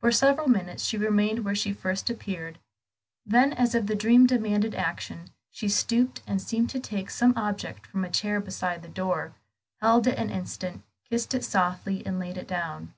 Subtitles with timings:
[0.00, 2.58] For several minutes she remained where she first appeared.
[3.26, 7.86] Then, as if the dream demanded action, she stooped, and seemed to take some object
[7.86, 9.34] from a chair beside the door,
[9.82, 12.94] held it an instant, kissed it softly and laid it down.